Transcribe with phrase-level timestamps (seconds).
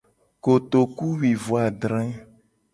[0.43, 2.01] Kotokuwuiadre.